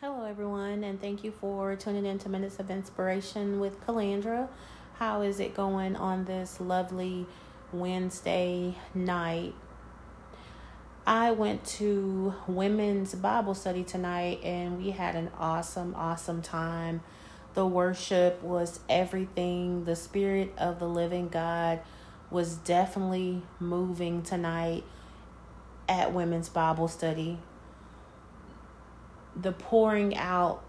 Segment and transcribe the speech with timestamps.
[0.00, 4.48] Hello, everyone, and thank you for tuning in to Minutes of Inspiration with Kalandra.
[4.94, 7.26] How is it going on this lovely
[7.72, 9.54] Wednesday night?
[11.04, 17.00] I went to women's Bible study tonight and we had an awesome, awesome time.
[17.54, 19.84] The worship was everything.
[19.84, 21.80] The Spirit of the Living God
[22.30, 24.84] was definitely moving tonight
[25.88, 27.40] at women's Bible study
[29.40, 30.62] the pouring out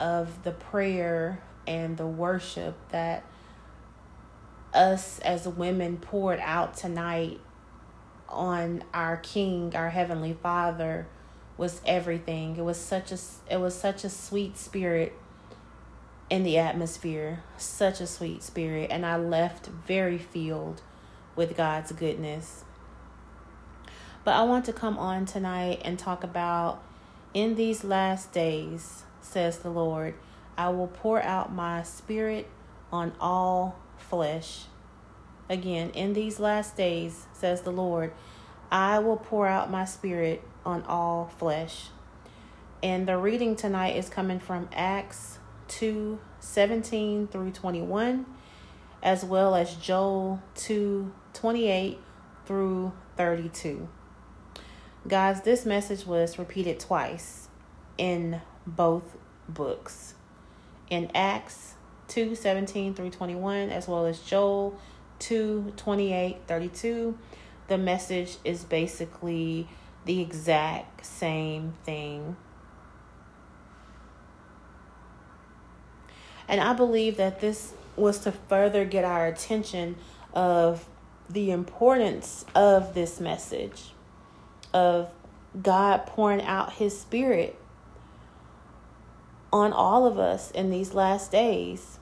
[0.00, 3.24] of the prayer and the worship that
[4.72, 7.40] us as women poured out tonight
[8.28, 11.06] on our king our heavenly father
[11.56, 12.56] was everything.
[12.56, 13.18] It was such a
[13.50, 15.12] it was such a sweet spirit
[16.28, 17.44] in the atmosphere.
[17.56, 18.90] Such a sweet spirit.
[18.90, 20.82] And i left very filled
[21.36, 22.64] with god's goodness.
[24.24, 26.82] But i want to come on tonight and talk about
[27.34, 30.14] in these last days, says the Lord,
[30.56, 32.48] I will pour out my spirit
[32.92, 34.66] on all flesh.
[35.50, 38.12] Again, in these last days, says the Lord,
[38.70, 41.88] I will pour out my spirit on all flesh.
[42.82, 45.38] And the reading tonight is coming from Acts
[45.68, 48.26] 2 17 through 21,
[49.02, 51.98] as well as Joel 2 28
[52.46, 53.88] through 32.
[55.06, 57.48] Guys, this message was repeated twice
[57.98, 60.14] in both books.
[60.88, 61.74] In Acts
[62.08, 64.80] 2 17 through 21, as well as Joel
[65.18, 67.18] 2 28 32,
[67.68, 69.68] the message is basically
[70.06, 72.36] the exact same thing.
[76.48, 79.96] And I believe that this was to further get our attention
[80.32, 80.88] of
[81.28, 83.93] the importance of this message
[84.74, 85.08] of
[85.62, 87.58] God pouring out his spirit
[89.52, 91.98] on all of us in these last days.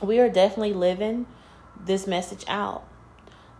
[0.00, 1.26] We are definitely living
[1.78, 2.86] this message out.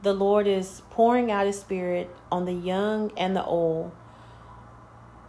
[0.03, 3.91] The Lord is pouring out his spirit on the young and the old.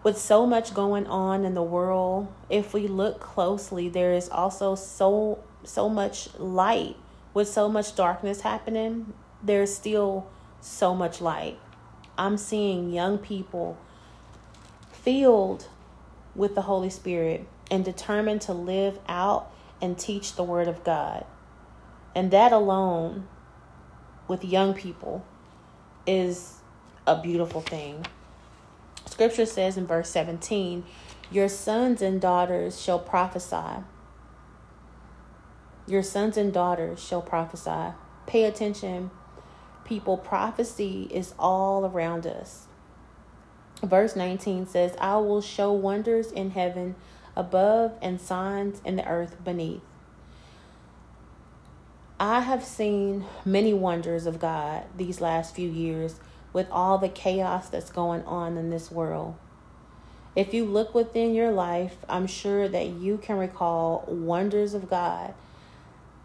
[0.03, 4.75] With so much going on in the world, if we look closely, there is also
[4.75, 6.97] so so much light.
[7.33, 10.27] With so much darkness happening, there's still
[10.61, 11.57] so much light.
[12.17, 13.77] I'm seeing young people
[14.91, 15.67] filled
[16.35, 21.25] with the Holy Spirit and determined to live out and teach the Word of God.
[22.13, 23.27] And that alone,
[24.27, 25.25] with young people,
[26.07, 26.55] is
[27.05, 28.05] a beautiful thing.
[29.05, 30.83] Scripture says in verse 17,
[31.29, 33.83] Your sons and daughters shall prophesy.
[35.87, 37.93] Your sons and daughters shall prophesy.
[38.25, 39.11] Pay attention
[39.85, 42.65] people, prophecy is all around us.
[43.81, 46.95] Verse 19 says, I will show wonders in heaven
[47.35, 49.81] above and signs in the earth beneath.
[52.19, 56.19] I have seen many wonders of God these last few years
[56.53, 59.35] with all the chaos that's going on in this world.
[60.35, 65.33] If you look within your life, I'm sure that you can recall wonders of God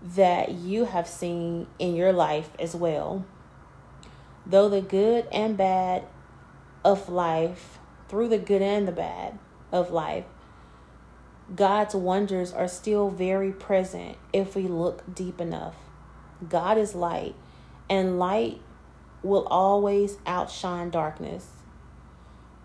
[0.03, 3.25] that you have seen in your life as well.
[4.47, 6.05] Though the good and bad
[6.85, 7.79] of life,
[8.09, 9.39] through the good and the bad
[9.71, 10.25] of life,
[11.55, 15.75] God's wonders are still very present if we look deep enough.
[16.49, 17.35] God is light,
[17.89, 18.61] and light
[19.23, 21.49] will always outshine darkness.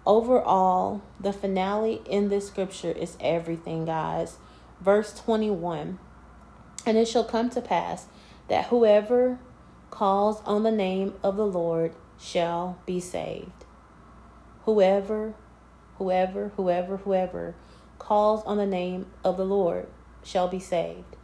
[0.05, 4.37] Overall, the finale in this scripture is everything, guys.
[4.79, 5.97] Verse 21
[6.85, 8.05] And it shall come to pass
[8.47, 9.39] that whoever
[9.95, 13.63] calls on the name of the Lord shall be saved.
[14.65, 15.33] Whoever,
[15.97, 17.55] whoever, whoever, whoever
[17.97, 19.87] calls on the name of the Lord
[20.21, 21.15] shall be saved.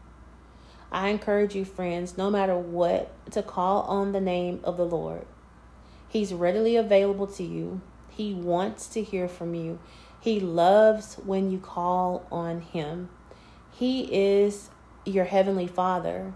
[0.90, 5.26] I encourage you, friends, no matter what, to call on the name of the Lord.
[6.08, 7.82] He's readily available to you.
[8.10, 9.80] He wants to hear from you.
[10.22, 13.10] He loves when you call on Him.
[13.74, 14.70] He is
[15.04, 16.34] your Heavenly Father.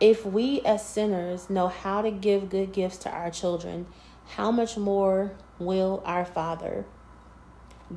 [0.00, 3.86] If we as sinners know how to give good gifts to our children,
[4.34, 6.86] how much more will our Father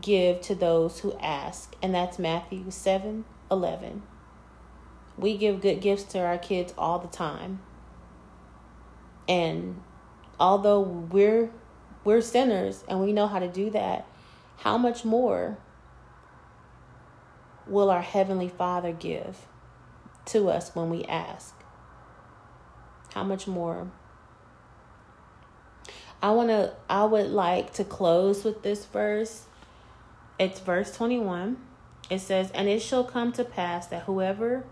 [0.01, 1.73] give to those who ask?
[1.81, 4.03] And that's Matthew 7 11.
[5.17, 7.61] We give good gifts to our kids all the time.
[9.27, 9.81] And
[10.39, 11.51] although we're
[12.03, 14.05] we're sinners and we know how to do that,
[14.57, 15.57] how much more
[17.65, 19.47] will our heavenly Father give
[20.25, 21.62] to us when we ask?
[23.13, 23.87] How much more
[26.21, 29.43] I want to I would like to close with this verse
[30.39, 31.57] It's verse 21.
[32.09, 34.65] It says, And it shall come to pass that whoever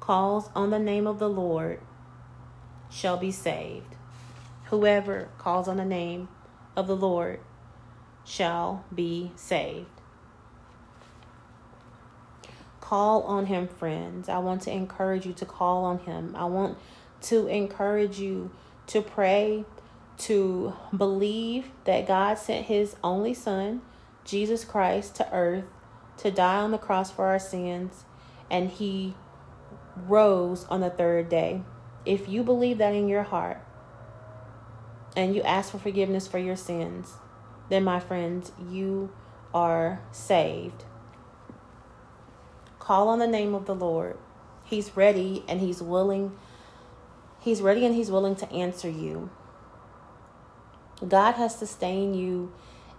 [0.00, 1.80] calls on the name of the Lord
[2.90, 3.96] shall be saved.
[4.66, 6.28] Whoever calls on the name
[6.76, 7.40] of the Lord
[8.24, 9.88] shall be saved.
[12.80, 14.28] Call on him, friends.
[14.28, 16.34] I want to encourage you to call on him.
[16.36, 16.78] I want
[17.24, 18.50] to encourage you
[18.88, 19.64] to pray,
[20.18, 23.82] to believe that God sent his only son,
[24.24, 25.64] Jesus Christ, to earth
[26.18, 28.04] to die on the cross for our sins,
[28.50, 29.14] and he
[29.96, 31.62] rose on the third day.
[32.04, 33.60] If you believe that in your heart
[35.16, 37.14] and you ask for forgiveness for your sins,
[37.70, 39.10] then, my friends, you
[39.54, 40.84] are saved.
[42.78, 44.18] Call on the name of the Lord.
[44.64, 46.36] He's ready and He's willing.
[47.44, 49.30] He's ready and He's willing to answer you.
[51.06, 52.52] God has sustained you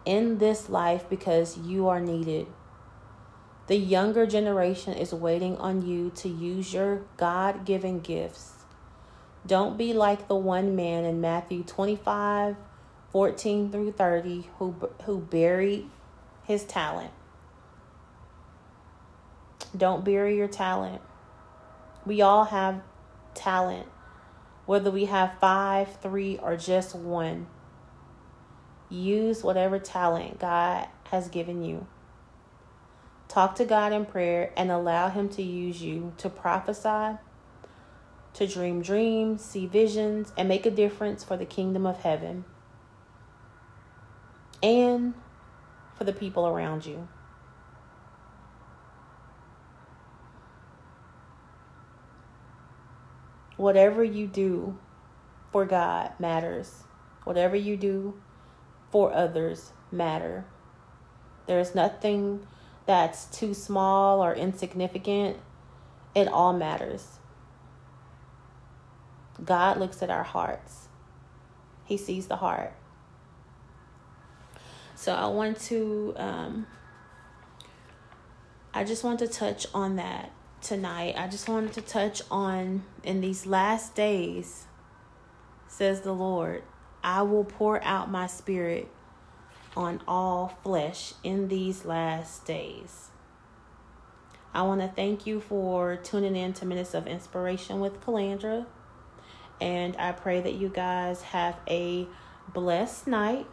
[0.06, 2.46] in this life because you are needed.
[3.66, 8.52] The younger generation is waiting on you to use your God given gifts.
[9.48, 12.56] Don't be like the one man in Matthew 25
[13.12, 14.76] 14 through 30 who,
[15.06, 15.90] who buried
[16.44, 17.12] his talent.
[19.76, 21.02] Don't bury your talent.
[22.06, 22.82] We all have
[23.34, 23.88] talent,
[24.66, 27.48] whether we have five, three, or just one.
[28.90, 31.88] Use whatever talent God has given you.
[33.28, 37.18] Talk to God in prayer and allow Him to use you to prophesy,
[38.34, 42.46] to dream dreams, see visions, and make a difference for the kingdom of heaven
[44.62, 45.14] and
[45.98, 47.08] for the people around you.
[53.57, 54.78] Whatever you do
[55.52, 56.84] for God matters.
[57.24, 58.19] Whatever you do
[58.92, 60.46] for others matter.
[61.48, 62.46] There's nothing
[62.86, 65.38] that's too small or insignificant.
[66.13, 67.19] It all matters.
[69.44, 70.88] God looks at our hearts.
[71.84, 72.74] He sees the heart.
[74.96, 76.68] So I want to um
[78.74, 80.31] I just want to touch on that
[80.66, 81.14] tonight.
[81.16, 84.66] I just wanted to touch on in these last days,
[85.68, 86.64] says the Lord,
[87.04, 88.90] I will pour out my spirit
[89.78, 93.10] on all flesh in these last days.
[94.56, 98.66] I want to thank you for tuning in to Minutes of Inspiration with Kalandra.
[99.62, 102.08] And I pray that you guys have a
[102.54, 103.46] blessed night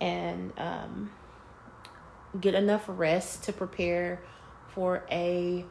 [0.00, 1.10] and um,
[2.40, 4.22] get enough rest to prepare
[4.68, 5.64] for a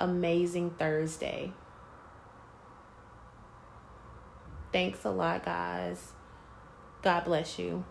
[0.00, 1.52] amazing Thursday.
[4.72, 6.12] Thanks a lot, guys.
[7.02, 7.84] God bless you.